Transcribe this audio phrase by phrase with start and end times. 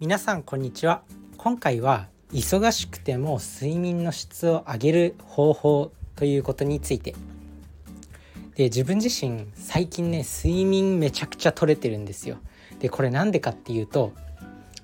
[0.00, 1.02] 皆さんこんにちは。
[1.38, 7.16] 今回は忙しくても睡眠の質を上げる方法ということについて。
[8.54, 12.36] で自分自身最近ね睡眠めちゃくちゃ取れてるんですよ。
[12.78, 14.12] でこれなんでかっていうと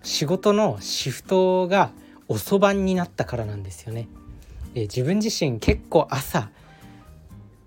[0.03, 1.93] 仕事のシフトが
[2.27, 4.09] 遅番になったからなんですよね。
[4.73, 6.51] で自分自身結構朝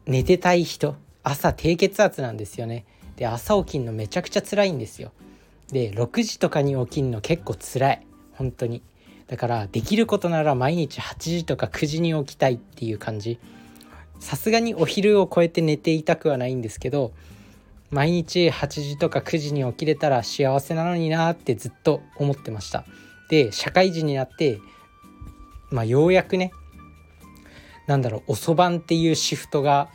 [0.05, 2.83] 寝てたい人朝低血圧なんですよね。
[3.15, 5.13] で朝起きんのめちゃくちゃ辛いんですよ。
[5.71, 8.07] で6時とかに起きるの結構辛い。
[8.33, 8.81] 本当に。
[9.27, 13.39] だからできることなら毎日8時とか9時に起きたいっていう感じ。
[14.19, 17.11] さすがにお昼を超えて寝ていたくはないんですけど
[17.91, 22.85] 毎日8時とか9時に起きれたら幸せなのになってずっと思ってました。
[23.29, 24.59] で社会人になって
[25.69, 26.51] まあようやくね
[27.87, 29.89] なんだろう遅番っていうシフトが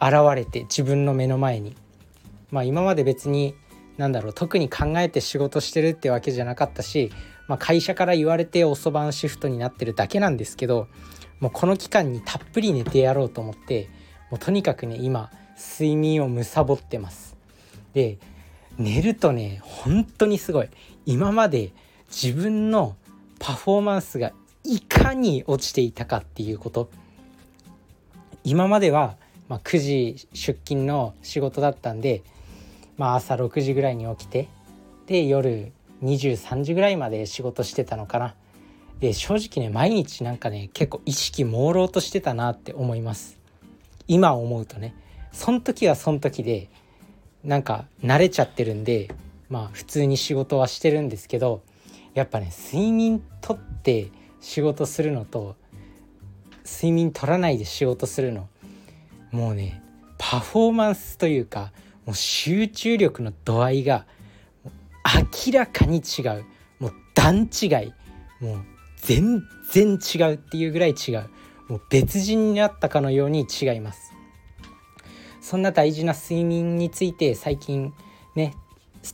[0.00, 1.76] 現れて自分の目の前に。
[2.50, 3.54] まあ今まで別に
[3.96, 7.12] なんだろう特に考えて仕事してるってわけじゃなかったし、
[7.48, 10.88] まあ、会社から言われて遅番シフトになってるだけなんですけど
[11.40, 13.88] もうこの期間にたっぷり寝てやろうと思って
[14.30, 17.36] もうとにかくね今睡眠を貪ってます。
[17.94, 18.18] で
[18.78, 20.68] 寝るとね本当にすごい。
[21.04, 21.72] 今まで
[22.08, 22.96] 自分の
[23.38, 24.32] パフォーマンスが
[24.64, 26.90] いかに落ちていたかっていうこと。
[28.44, 29.16] 今までは、
[29.48, 32.22] まあ、9時出勤の仕事だったんで
[32.96, 34.48] まあ、朝6時ぐらいに起きて
[35.06, 38.34] で夜23時ぐらいまで仕事してたのかな。
[39.00, 43.38] で正直ね毎日なんかね結構意識朦朧としてたなって思います。
[44.06, 44.94] 今思うとね。
[45.32, 46.68] その時はその時で
[47.42, 49.10] なんか慣れちゃってるんで
[49.48, 51.62] まあ普通に仕事はしてるんですけど
[52.14, 55.56] やっぱね睡眠とって仕事するのと
[56.64, 58.48] 睡眠取らないで仕事するの
[59.30, 59.82] もうね
[60.18, 61.72] パフォーマンスというか
[62.06, 64.06] もう集中力の度合いが
[65.44, 66.44] 明らかに違う。
[66.78, 67.92] もう段違い。
[68.40, 68.64] もう
[68.96, 71.28] 全然違うっていうぐらい違う。
[71.68, 74.12] もう別人になったかのように違います。
[75.40, 77.92] そんな大事な睡眠について最近
[78.36, 78.54] ね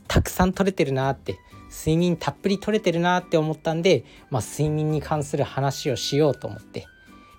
[0.07, 6.87] たくさん取れてるなって睡眠たっぷり取れてるなって思ったんで、まあ、睡眠に関する話をしようと思って。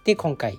[0.05, 0.59] で今回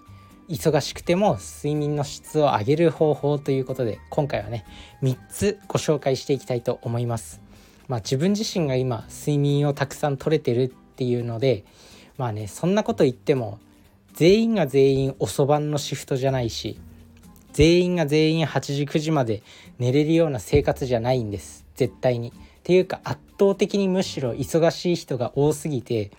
[0.51, 4.65] 忙しくても睡眠の質を上げる方法ということで今回はね
[5.01, 7.41] 3つご紹介していきたいと思います。
[7.87, 11.63] まあ、自分自身が今睡眠をたくさん取れてるっていうので
[12.17, 13.59] まあねそんなこと言っても
[14.13, 16.79] 全員が全員遅番のシフトじゃないし
[17.53, 19.43] 全員が全員8時9時まで
[19.79, 22.29] 寝れるような生活じゃないんです絶対に。
[22.29, 22.33] っ
[22.63, 26.11] ていうか圧倒的にむしろ忙しい人が多すぎて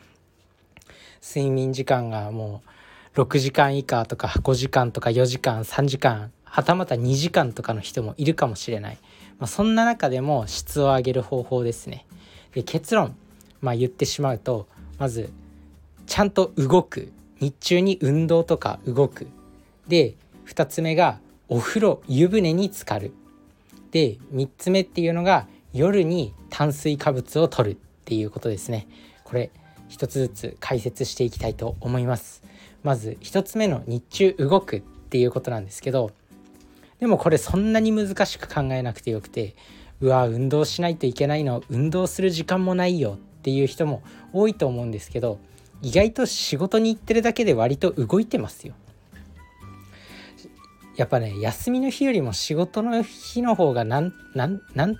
[1.22, 2.68] 睡眠時間がもう
[3.14, 8.98] 6時間以下とか5時間とか4時間3時間はたまた2時間とかの人もいるかもしれない、
[9.38, 12.06] まあ、そんな中でも質を上げる方法ですね。
[12.54, 13.16] で結論、
[13.60, 14.66] まあ、言ってしまうと
[14.98, 15.30] まず
[16.06, 17.12] ちゃんと動く。
[17.40, 19.26] 日中に運動とか動く。
[19.88, 20.14] で
[20.46, 21.18] 2つ目が
[21.48, 23.12] お風呂湯船に浸かる。
[23.90, 28.86] で3つ目っていうのが夜に炭水化物を摂るっていうことですね。
[29.24, 29.50] これ
[29.88, 32.42] 一つずつ解説していきたいと思います。
[32.82, 36.10] まず1つ目の日中動くっていうことなんですけど
[37.00, 39.54] でもこれそんなに難しく考えなくてよくて
[40.00, 45.38] うわ運動しないといけないの運動する時間もないよっていう人も多いと思うんですけど
[45.80, 48.74] 意外と仕事に行ってるだけで割と動いてますよ。
[50.96, 54.96] やっぱね休みの日よりも仕事の日の方がなんなんなん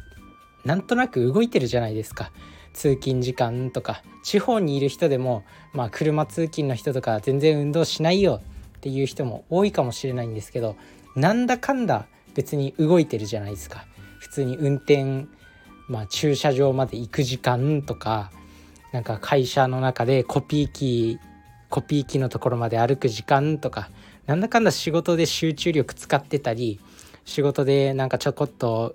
[0.65, 2.33] なんとなく動いてるじゃないですか。
[2.73, 8.41] 通勤時間とか地方にいる人でも、まあ、車通勤の人とか全然運動しないよ
[8.79, 10.77] っていう人も多いかもしれないんですけど
[11.15, 13.85] なんだかんだ別に動いてるじゃないですか。
[14.19, 15.27] 普通に運転、
[15.89, 18.31] まあ、駐車場まで行く時間とか
[18.93, 21.19] なんか会社の中でコピー機
[21.69, 23.91] コピー機のところまで歩く時間とか
[24.27, 26.79] なんだかんだ仕事で集中力使ってたり
[27.25, 28.95] 仕事でなんかちょこっと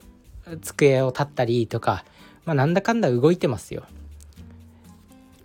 [0.61, 2.05] 机を立ったりとか
[2.47, 3.83] まあ、なんだかんだ動いてますよ。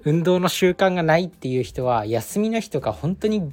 [0.05, 3.53] 運動の習慣がないっていう人は休みの日とか本当に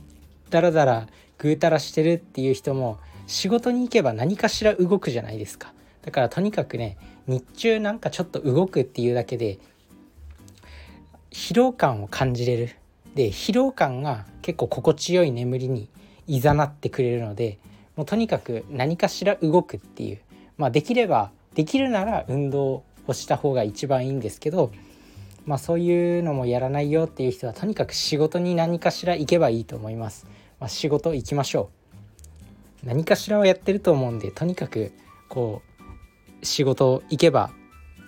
[0.51, 1.07] ダラダラ
[1.39, 5.73] ぐうたらしてるっていう人も仕事に行けば何かしら動くじゃないですか。
[6.03, 9.57] だからとにかくね日中なんかちょっと動くっていうだけで
[11.31, 12.75] 疲労感を感じれる。
[13.15, 15.89] で疲労感が結構心地よい眠りに
[16.27, 17.57] いざなってくれるので
[17.95, 20.19] もうとにかく何かしら動くっていう
[20.57, 24.71] まあできればできるなら運動をした方が一番いいんですけど、
[25.45, 30.27] まあ、そういうのもやらないよっていう人はとにかく仕事に何かしら行けばいいと思います。
[30.59, 31.69] まあ、仕事行きましょ
[32.83, 32.85] う。
[32.87, 34.93] 何かしらはやってると思うんでとにかく
[35.27, 35.61] こ
[36.41, 37.51] う仕事行けば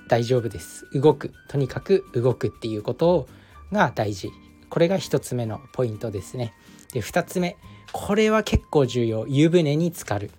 [0.08, 0.86] 大丈夫です。
[0.94, 1.34] 動く。
[1.48, 3.28] とにかく動くっていうこと
[3.72, 4.30] が大事。
[4.70, 6.54] これが1つ目のポイントですね。
[6.94, 7.58] で2つ目。
[7.92, 9.26] これは結構重要。
[9.28, 10.32] 湯船に浸かる。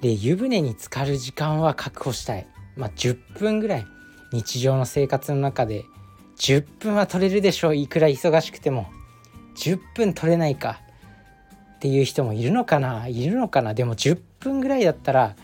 [0.00, 2.46] で湯船に浸かる時間は確保したい。
[2.76, 3.86] まあ10分ぐらい
[4.32, 5.84] 日常の生活の中で
[6.36, 7.76] 10分は取れるでしょう。
[7.76, 8.90] いくら忙しくても。
[9.56, 10.80] 10分取れないか。
[11.76, 13.06] っていう人もいるのかな。
[13.08, 13.74] いるのかな。
[13.74, 15.36] でも10分ぐらいだったら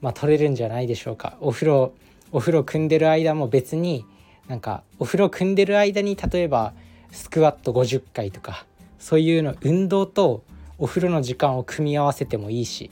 [0.00, 1.36] まあ取れるんじゃないでしょうか。
[1.40, 1.94] お風呂
[2.32, 4.04] お風呂組んでる間も別に
[4.46, 6.74] なんかお風呂組んでる間に例えば
[7.10, 8.66] スクワット50回とか
[8.98, 10.44] そういうの運動と
[10.78, 12.90] お風呂の時間を組み合わせてもいいし。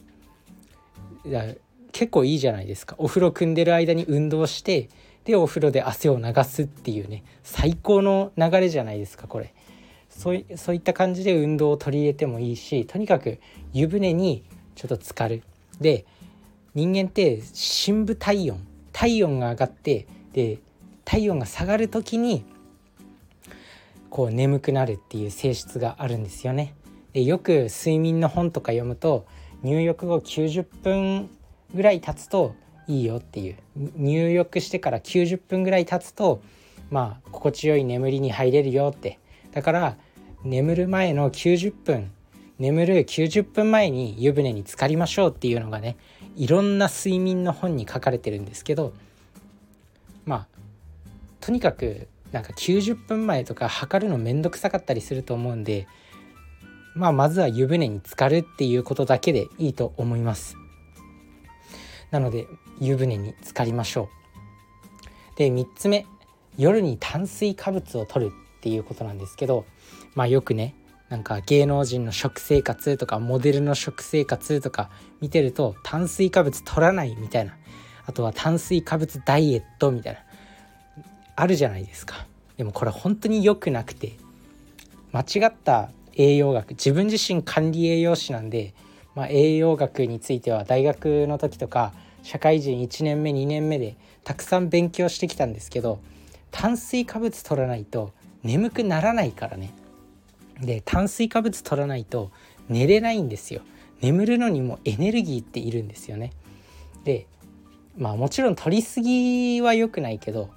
[1.98, 2.94] 結構いいじゃないですか。
[2.96, 4.88] お風呂組んでる間に運動して
[5.24, 9.52] でお風呂で汗を流すっていうね最高の流れじゃないですかこれ。
[10.08, 13.40] そういそういった感じで運動を取り入れてもいいしとにかく
[13.72, 14.44] 湯船に
[14.76, 15.42] ちょっと浸かる。
[15.80, 16.06] で
[16.76, 20.58] 人間って深部体温体温が上がってで
[21.04, 22.44] 体温が下がる時に
[24.08, 26.76] こう眠くなるっていう性質があるんですよね。
[27.12, 29.26] でよく睡眠の本とか読むと
[29.64, 31.28] 入浴後90分
[31.74, 32.54] ぐらい経つと
[32.86, 33.56] いいよっていう。
[33.96, 36.40] 入浴してから90分ぐらい経つと
[36.90, 39.18] まあ心地よい眠りに入れるよって。
[39.52, 39.96] だから
[40.44, 42.10] 眠る前の90分
[42.58, 45.96] 眠る90分前に湯船に浸かりましょうっていうのがね
[46.36, 48.92] いろんな睡眠の本に書かれてるんですけど
[50.26, 50.46] まあ
[51.40, 55.86] とにかくなんか90分前とか測るのめんどくさかったりすると思うんで
[56.94, 60.56] まあまずは湯船に浸かるっていうことだけでいいと思います。
[62.10, 62.46] なので
[62.80, 64.08] 湯船に浸かりましょ
[65.34, 65.38] う。
[65.38, 66.06] で3つ目
[66.56, 69.64] 夜に炭水化物を摂るっていうことなんですけど
[70.14, 70.74] まあよくね
[71.08, 74.90] なんか芸能人の食生活とかモデルの食生活とか
[75.20, 77.56] 見てると炭水化物取らないみたいな。
[78.06, 80.20] あとは炭水化物ダイエットみたいな。
[81.36, 82.26] あるじゃないですか。
[82.56, 84.14] でもこれ本当に良くなくて
[85.12, 88.74] 間違った栄養学自分自身管理栄養士なんで、
[89.18, 91.92] まあ、栄養学については大学の時とか
[92.22, 95.98] 社会人1年目2年目でたくさん勉強してきたんですけど
[96.52, 98.12] 炭水化物取らないと
[98.44, 99.74] 眠くならないからね。
[100.60, 102.30] で炭水化物取らないと
[102.68, 103.62] 寝れないんですよ。
[104.00, 106.30] 眠るのにもエネルギーっているんですよね。
[107.02, 107.26] で
[107.96, 110.48] まあもちろん取りすぎは良くないけど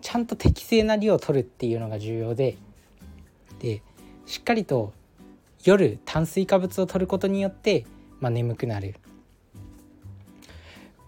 [0.00, 2.56] ちゃんと適正な量を取るっていうのが重要で
[3.58, 3.82] で
[4.24, 4.94] しっかりと
[5.64, 7.86] 夜炭水化物を取ることによって、
[8.20, 8.94] まあ、眠くなる。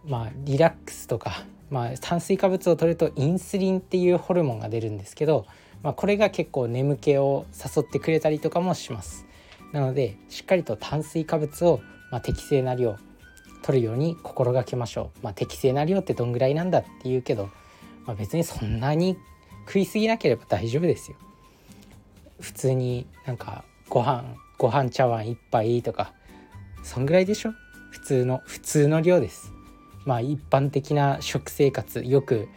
[0.04, 5.46] まあリラックスとか、まあ、炭水化物を取るとインスリンっていうホルモンが出るんですけど
[5.82, 9.26] まあ、これが結構眠気を誘ってくれたりとかもします。
[9.72, 12.96] なのでしっかりと炭水化物を、まあ、適正な量
[13.62, 17.48] 取るように心がけましょう、まあ、適正な量ってどんぐらいなんだっていうけど、
[18.04, 19.16] まあ、別にそんなに
[19.66, 21.16] 食いすぎなければ大丈夫ですよ。
[22.40, 24.24] 普通になんかご飯
[24.56, 26.14] ご飯茶碗1杯とか
[26.82, 27.52] そんぐらいでしょ？
[27.90, 29.52] 普通の普通の量です。
[30.06, 32.48] まあ一般的な食生活よく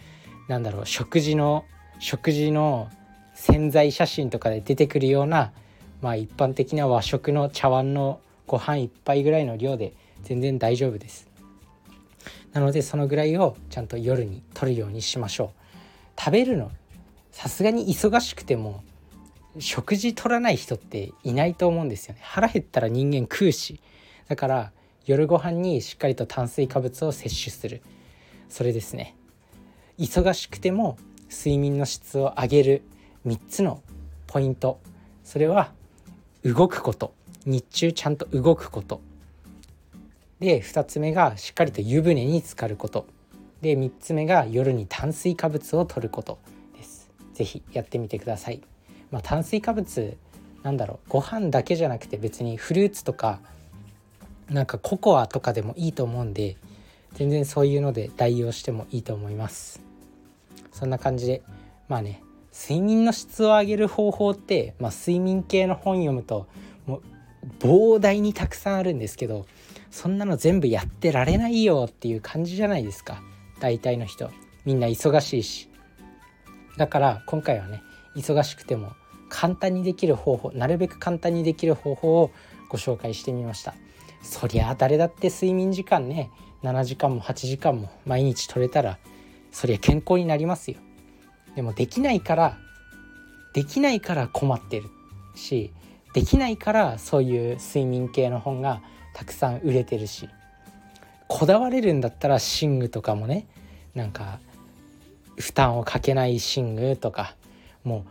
[0.47, 1.65] なんだろう食事の
[1.99, 2.89] 食事の
[3.33, 5.51] 潜在写真とかで出てくるような、
[6.01, 9.91] まあ、一般的な和食の茶碗のご飯1杯ぐらいの量で
[10.23, 11.27] 全然大丈夫です。
[12.53, 15.51] なのでそのぐらいをちゃんと夜にとるようにしましょ
[16.17, 16.17] う。
[16.17, 16.71] 食べるの
[17.33, 18.85] さすがに忙しくても
[19.59, 22.19] 食事取らない人っていないと思うんですよね。
[22.23, 23.79] 腹減ったら人間食うし。
[24.27, 24.71] だから
[25.05, 27.81] 夜ご飯にしっかりと炭水化物を摂取する。
[28.49, 29.15] それですね。
[29.97, 30.97] 忙しくても
[31.29, 32.81] 睡眠の質を上げる。
[33.25, 33.81] 3つの
[34.27, 34.79] ポイント。
[35.23, 35.71] それは
[36.43, 37.13] 動くこと。
[37.45, 39.01] 日中ちゃんと動くこと。
[40.39, 43.07] で2つ目がしっかりと湯船に浸かること。
[43.61, 46.37] で3つ目が夜に炭水化物を摂ること
[46.75, 47.09] です。
[47.33, 48.61] 是非やってみてください、
[49.15, 50.17] まあ、炭水化物
[50.61, 53.39] なんだろうご飯だけじゃなくて別にフルーツとか
[54.49, 56.57] なんかココアとかでもいいと思うんで
[57.13, 59.81] 全然そういうので代用してもいいと思います。
[60.73, 61.43] そんな感じで
[61.87, 66.47] まあね睡眠の質を上げる方法って、まあ、睡眠系の本読むと
[66.85, 67.01] もう
[67.59, 69.45] 膨大にたくさんあるんですけど
[69.91, 73.21] そんなの全部やってられないよっていう感じじゃないですか。
[73.61, 74.29] 大体の人。
[74.65, 75.69] みんな忙しいし。
[76.75, 77.81] だから今回はね
[78.17, 78.91] 忙しくても
[79.29, 82.31] 簡単にできる方法なるべく簡単にできる方法を
[82.69, 83.73] ご紹介してみました。
[84.21, 86.31] そりゃあ誰だって睡眠時間ね
[86.63, 88.97] 7時間も8時間も毎日取れたら
[89.51, 90.77] そりゃ健康になりますよ。
[91.55, 92.57] でもできないから
[93.53, 94.89] できないから困ってる。
[95.35, 95.71] し
[96.13, 98.81] できないからそういう睡眠系の本が
[99.13, 100.29] たくさん売れてるし
[101.27, 103.47] こだわれるんだったら寝具とかもね
[103.93, 104.39] なんか
[105.37, 107.35] 負担をかけない寝具とか
[107.83, 108.03] もう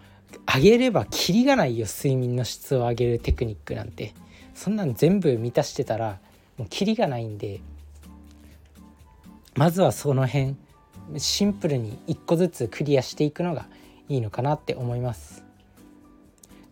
[0.47, 4.15] 上げればキリがないよ睡眠の質を上げるテクニックなんて。
[4.55, 6.19] そんなん全部満たしてたら
[6.57, 7.61] もうキリがないんで
[9.57, 10.57] まずはその辺
[11.19, 13.67] シンプルに一個ずつクリアしていくのが
[14.09, 15.45] いいのかなって思います。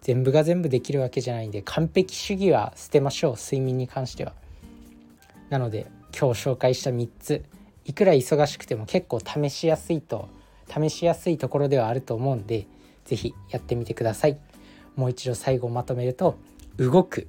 [0.01, 4.33] 全部が全部できるわけじゃないんで完璧主義は捨てましょう睡眠に関しては。
[5.51, 5.87] なので
[6.19, 7.45] 今日紹介した3つ
[7.85, 10.29] いくら忙しくても結構試しやすいと
[10.69, 12.67] 試しやすいところではあると思うんで
[13.05, 14.39] 是非やってみてください。
[14.97, 16.39] もう一度最後まとめると
[16.77, 17.29] 動く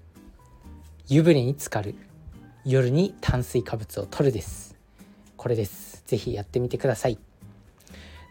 [1.07, 1.95] 湯船に浸かる
[2.65, 4.77] 夜に炭水化物を摂るです。
[5.37, 6.03] これです。
[6.05, 7.17] 是非やってみてください。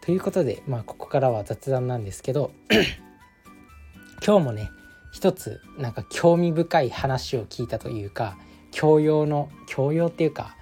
[0.03, 2.51] ということでまあここからは雑談なんですけど
[4.25, 4.71] 今日もね
[5.13, 8.37] 一つなんか興味深い話を聞いたというか
[8.73, 10.57] 教養の教養っていうか、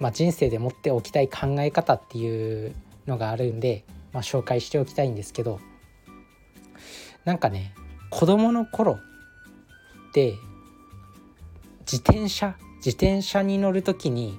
[0.00, 2.74] まあ、人生で持っておきたい考え方っていう
[3.06, 5.60] のがあるんで、まあ、紹介しておきたいんですけど
[7.24, 7.74] なんかね
[8.10, 8.98] 子供の頃
[10.10, 10.34] って
[11.80, 14.38] 自転車自転車に乗る時に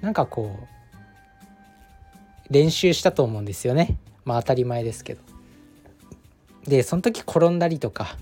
[0.00, 0.58] なんかこ
[2.50, 3.98] う練習したと思うんですよね。
[4.24, 5.20] まあ当たり前ですけど。
[6.66, 8.16] でその時転んだりとか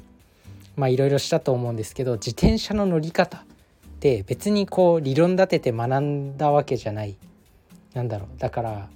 [0.76, 3.40] まあいろいろしたと思うんですけど自転車の乗り方っ
[3.98, 7.16] て別にこう理論立てて学んだわけじゃない。
[7.94, 8.38] なんだろう。
[8.38, 8.88] だから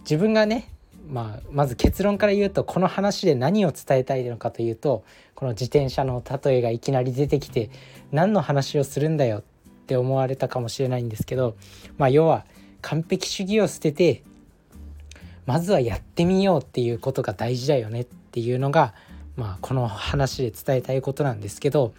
[0.00, 0.68] 自分がね
[1.08, 5.04] まあ、まず結論から言うとこの話で何を伝えたいのかというと
[5.34, 7.70] この自転車の例えがいきなり出てきて
[8.12, 9.42] 何の話をするんだよっ
[9.86, 11.56] て思われたかもしれないんですけど、
[11.98, 12.46] まあ、要は
[12.80, 14.22] 完璧主義を捨てて
[15.46, 18.94] まずはやってみようっていうことが大事だよねっていうのが、
[19.36, 21.94] まあ、この話で伝えたいことなんですけど、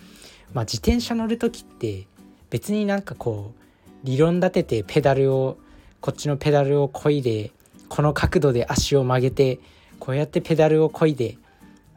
[0.54, 2.08] まあ、自転車乗る時って
[2.50, 3.64] 別になんかこう
[4.04, 5.58] 理論立ててペダルを
[6.00, 7.52] こっちのペダルをこいで
[7.94, 9.60] この角度で足を曲げて
[10.00, 11.38] こうやってペダルをこいで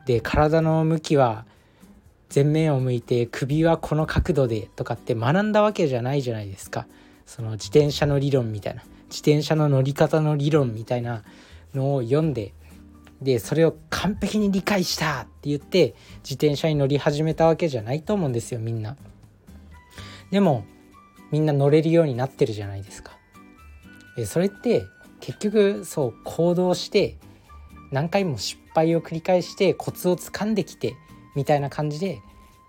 [0.05, 1.47] で体の向きは
[2.35, 6.87] 前面を向いて首はこの角度でとかって学んだわけじゃないじゃないですか
[7.25, 11.23] その自転車の理論みたいな自転車の乗り方の理論みたいな
[11.75, 12.53] のを読んで
[13.23, 18.99] でそれを完璧に理解したって言って自転車に乗り始めたわけじゃないと思うんですよみんな。
[20.31, 20.67] でも
[21.31, 23.17] みんな乗れるようになってるじゃないですか。
[24.27, 24.85] それって
[25.27, 27.17] 結局そう行動して
[27.91, 30.95] 何回も失敗を繰り返してコツをつかんできて
[31.35, 32.23] みたいな感じで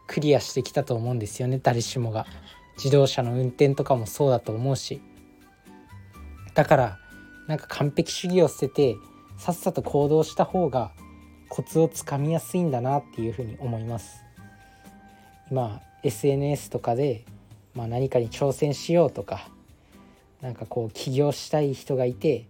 [0.08, 2.26] クリアしてきたと思うんですよね誰しもが。
[2.76, 5.02] 自動車の運転とかもそうだと思うし。
[6.56, 7.00] だから
[7.48, 8.96] なんか完璧主義を捨てて
[9.38, 10.94] さっさと行動した方が
[11.50, 14.24] コツをつかみやすいんだなっていうふうに思います。
[15.52, 17.24] 今 SNS とかで、
[17.76, 19.48] まあ、何かに挑戦しようとか
[20.42, 22.46] なんかこう起業したい人がいて、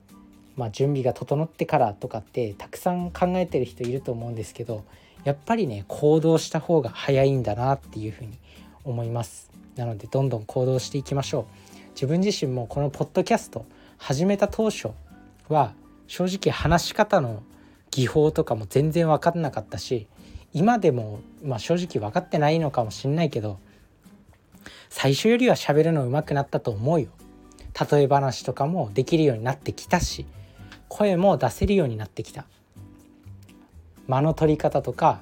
[0.56, 4.84] まあ、準備が整ってからとかってたくさん考えてる人いると思うんですけど
[5.24, 8.38] やっぱりね行動した方が早いんだなっていうふうに
[8.84, 9.52] 思います。
[9.76, 11.46] なのでどんどん行動していきましょう。
[11.92, 13.66] 自分自身もこのポッドキャスト
[13.98, 14.90] 始めた当初
[15.50, 15.74] は
[16.08, 17.44] 正直話し方の
[17.92, 20.08] 技法とかも全然分かんなかったし
[20.54, 23.60] 今でも、まあ、正直分かってないのかもしんないけど
[24.90, 27.10] 最初よりは喋るの上手くなったと思うよ。
[27.80, 30.26] 例え話とかもできるようになってきたし
[30.88, 32.46] 声も出せるようになってきた。
[34.08, 35.20] 間の取り方とか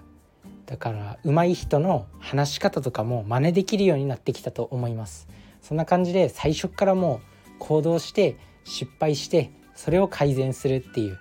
[0.65, 5.27] だから上手い人の話し方とかも真似できるようになってきたと思います。
[5.61, 7.21] そんな感じで最初からも
[7.55, 11.19] う行動して失敗してそれを改善するっていう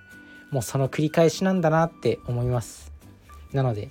[0.50, 2.92] もうその繰り返しなんだなって思います。
[3.52, 3.90] なので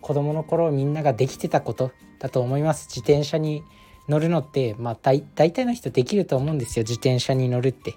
[0.00, 2.86] 子供の頃みんなができてたことだと思います。
[2.88, 3.62] 自転車に
[4.08, 6.82] 乗るのってまあ大体の人できると思うんですよ。
[6.82, 7.94] 自転車に乗るって。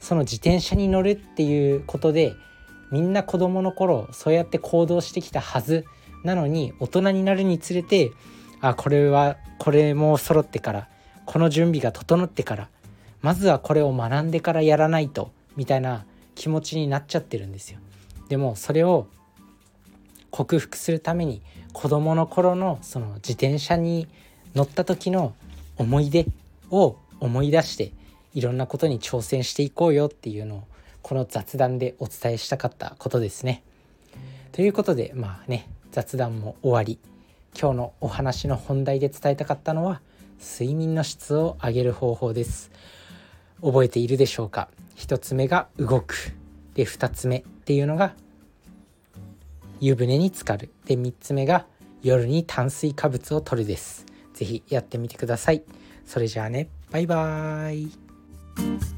[0.00, 2.34] その自転車に乗るっていうことで
[2.90, 5.84] みんな子供の頃そうやって行動してきたはず。
[6.24, 8.12] なのに大人になるにつれて
[8.60, 10.88] あこれはこれも揃ってから
[11.26, 12.68] この準備が整ってから
[13.22, 16.04] まずはこれを学んでからやらないとみたいな
[16.34, 17.78] 気持ちになっちゃってるんですよ。
[18.28, 19.06] でもそれを
[20.30, 21.42] 克服するために
[21.72, 24.08] 子供の頃のその自転車に
[24.54, 25.34] 乗った時の
[25.76, 26.26] 思い出
[26.70, 27.92] を思い出して
[28.34, 30.64] いろんなことに挑戦していこうよっていうのを
[31.02, 33.62] この雑談でお伝えしたかったことですね。
[34.52, 36.98] ということでまあね雑談も終わり
[37.58, 40.00] 今日のお話の本題で伝えたかったのは
[40.40, 42.70] 睡眠の質を上げる方法です。
[43.62, 46.32] 覚えているでしょうか？1つ目が動く
[46.74, 48.14] で2つ目っていうのが
[49.80, 51.66] 湯船に浸かるで3つ目が
[52.02, 54.06] 夜に炭水化物を摂るです。
[54.44, 55.62] 是非やってみてください。
[56.06, 58.91] それじゃあねバイバーイ